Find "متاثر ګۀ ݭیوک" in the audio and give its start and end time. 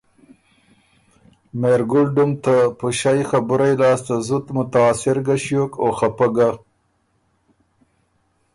4.55-5.71